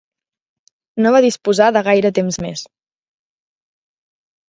[1.03, 2.67] No va disposar de gaire temps més.